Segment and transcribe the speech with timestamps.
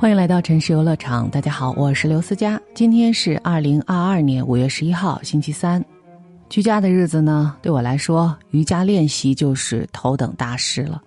[0.00, 2.58] 欢迎来到城市游乐场，大家好，我是刘思佳。
[2.72, 5.84] 今天是二零二二年五月十一号，星期三。
[6.48, 11.02] 居家的日子呢，对我来说，瑜伽练习就是头等大事了。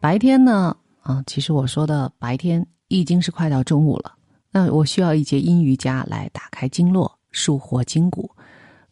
[0.00, 4.12] 白天呢，啊，其实我说的白天已经是快到中午了。
[4.50, 8.30] 那我需要一节阴瑜伽来打开经络，舒活筋骨，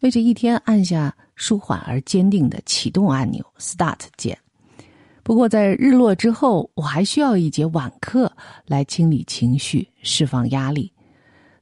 [0.01, 4.39] 为这一天按下舒缓而坚定的启动按钮 ——Start 键。
[5.29, 10.91] 不过，在日落之后，我还需要一节晚课来清理情绪、释放压力，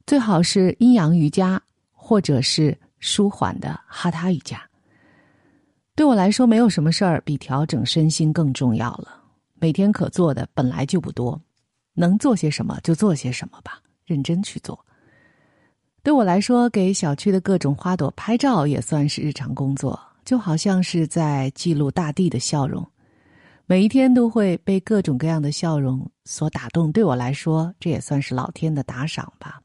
[0.05, 4.57] 最好是阴阳瑜伽，或者是舒缓的哈他瑜伽。
[5.95, 9.21] 对我来说，没有什么事儿比调整身心更重要了。
[9.55, 11.37] 每天可做的本来就不多，
[11.93, 14.79] 能做些什么就做些什么吧，认真去做。
[16.01, 22.89] 对我来说，给小区的各种花朵拍照也算是日常工作，就好像是在记录大地的笑容。
[23.69, 29.61] 每一天都会被各种各样的笑容所打动，对我来说，这也算是老天的打赏吧。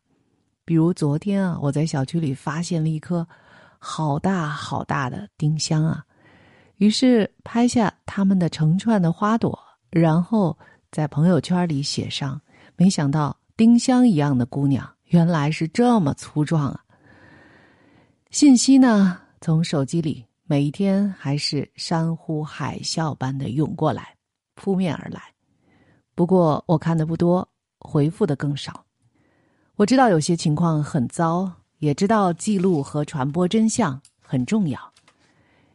[0.65, 3.25] 比如昨天啊，我在小区里发现了一颗
[3.79, 6.05] 好大好大的丁香啊，
[6.79, 9.57] 于是拍下它们的成串的花朵，
[9.89, 10.59] 然后
[10.91, 12.41] 在朋友圈里写上
[12.75, 16.81] ：“没想到丁香一样的姑娘原来是这么粗壮啊！”
[18.31, 20.27] 信息呢，从手机里。
[20.45, 24.15] 每一天还是山呼海啸般的涌过来，
[24.55, 25.23] 扑面而来。
[26.15, 28.85] 不过我看的不多，回复的更少。
[29.77, 34.93] 我知道有些情况很糟，也知道记录和传播真相很重要。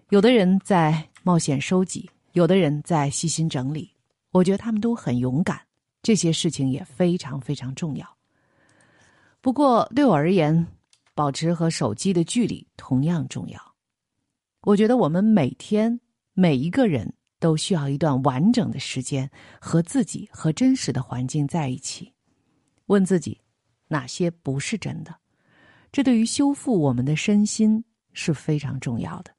[0.10, 3.92] 有的人在冒险收集，有的人在细心整理。
[4.32, 5.60] 我觉得他们都很勇敢，
[6.04, 8.08] 这些事情也非常非常重要。
[9.42, 10.68] 不过对我而言，
[11.16, 13.60] 保持和手机的距离同样重要。
[14.68, 15.98] 我觉得我们每天
[16.34, 22.12] 每一个人都需要一段完整的时间和自己和真实的环境在一起，
[22.88, 23.40] 问自己
[23.88, 25.16] 哪些不是真的，
[25.90, 27.82] 这对于修复我们的身心
[28.12, 29.32] 是非常重要的。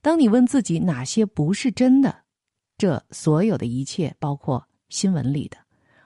[0.00, 2.16] 当你问自己哪些不是真的，
[2.78, 5.56] 这所有的一切，包括新闻里的、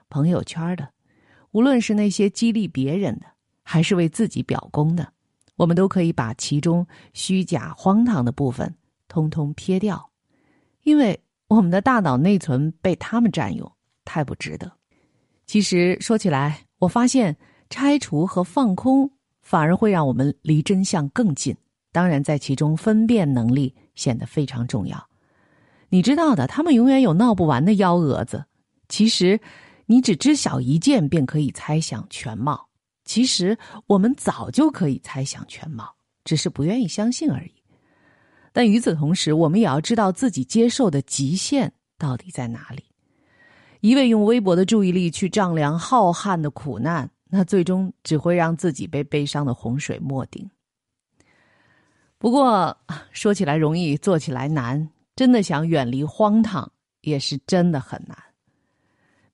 [0.09, 0.91] 朋友圈的，
[1.51, 3.27] 无论是那些激励别人的，
[3.61, 5.13] 还是为自己表功的。
[5.61, 6.83] 我们都可以把其中
[7.13, 8.73] 虚假、荒唐的部分
[9.07, 10.09] 通通撇掉，
[10.81, 13.71] 因为我们的大脑内存被他们占用，
[14.03, 14.71] 太不值得。
[15.45, 17.37] 其实说起来，我发现
[17.69, 19.07] 拆除和放空
[19.43, 21.55] 反而会让我们离真相更近。
[21.91, 25.07] 当然，在其中分辨能力显得非常重要。
[25.89, 28.43] 你知道的，他们永远有闹不完的幺蛾子。
[28.89, 29.39] 其实，
[29.85, 32.70] 你只知晓一件，便可以猜想全貌。
[33.11, 33.57] 其实
[33.87, 37.51] 我们早就可以猜想全貌，只是不愿意相信而已。
[38.53, 42.85] 但与此同时，我们也要知道自己接受的极限到底在哪里。
[43.81, 50.49] 一味用微薄的注意力去丈量浩瀚的苦难，那最终只会让自己被悲伤的洪水没顶。
[52.17, 52.77] 不过
[53.11, 54.87] 说起来容易，做起来难。
[55.17, 56.71] 真的想远离荒唐，
[57.01, 58.17] 也是真的很难。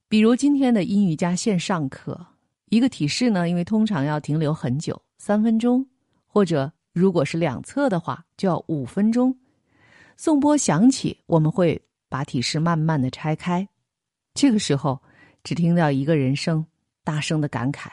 [0.10, 2.26] 比如今天的英语家线上课。
[2.70, 5.86] 一个体式呢，因为通常要停留很久，三分钟，
[6.26, 9.36] 或者如果是两侧的话，就要五分钟。
[10.16, 13.68] 颂钵响起，我们会把体式慢慢的拆开。
[14.34, 15.02] 这个时候，
[15.44, 16.66] 只听到一个人声
[17.04, 17.90] 大声的感慨：“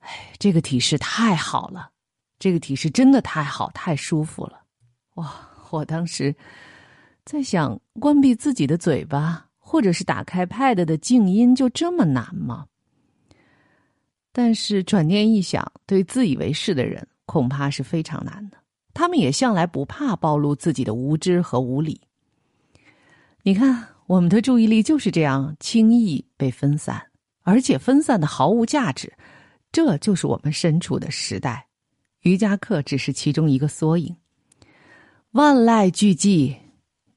[0.00, 1.90] 哎，这个体式太好了，
[2.38, 4.62] 这个体式真的太好，太舒服了。”
[5.16, 5.32] 哇！
[5.70, 6.32] 我当时
[7.24, 12.66] 在想，关闭自己的嘴巴，或者是打开 Pad 的静音，就这么难吗？
[14.38, 18.58] 但是转念一想，对自以为是的人恐怕是非常难的。
[18.92, 21.98] 他们也向来不怕暴露自己的无知和无理。
[23.42, 27.02] 你看，我们的注意力就是这样轻易被分散，
[27.44, 29.10] 而且分散的毫无价值。
[29.72, 31.66] 这就是我们身处的时代。
[32.20, 34.14] 瑜伽课只是其中一个缩影。
[35.30, 36.54] 万籁俱寂，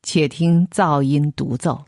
[0.03, 1.83] 且听噪音独奏。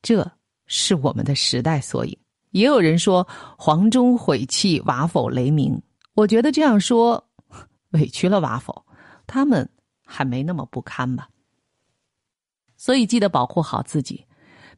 [0.00, 0.32] 这
[0.66, 2.16] 是我们的时代缩影。
[2.52, 3.26] 也有人说
[3.58, 5.82] “黄钟毁弃，瓦否雷鸣”。
[6.14, 7.22] 我觉得这样说
[7.92, 8.84] 委屈了瓦否，
[9.26, 9.68] 他们
[10.04, 11.28] 还没那么不堪吧。
[12.76, 14.26] 所以记得保护好自己，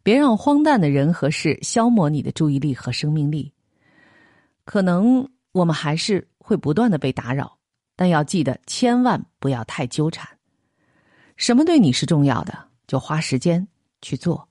[0.02, 3.52] 别让荒诞的人和事消磨你的注意力和生命力。
[4.64, 7.58] 可能我们还是会不断的被打扰，
[7.96, 10.28] 但要记得千万不要太纠缠。
[11.36, 12.56] 什么对你是重要的，
[12.86, 13.66] 就花时间
[14.00, 14.48] 去做。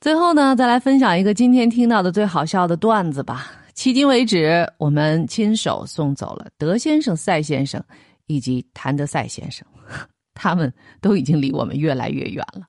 [0.00, 3.52] 最后呢，再来分享一个今天听到的最好笑的段子吧。
[3.74, 7.82] 迄今为止，我们亲手送走了德先生、赛先生
[8.26, 9.66] 以及谭德赛先生，
[10.32, 12.62] 他们都已经离我们越来越远了。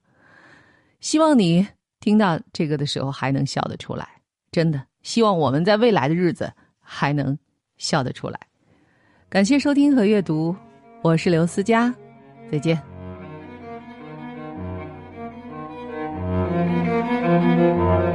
[0.99, 1.65] 希望你
[2.01, 4.07] 听到这个的时候还能笑得出来。
[4.51, 6.51] 真的希望我们在未来的日子
[6.81, 7.37] 还能
[7.77, 8.37] 笑得出来。
[9.29, 10.53] 感谢收听和阅读，
[11.01, 11.93] 我是刘思佳，
[12.51, 12.90] 再见。
[17.39, 18.10] Música